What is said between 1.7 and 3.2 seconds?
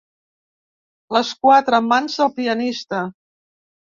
mans del pianista.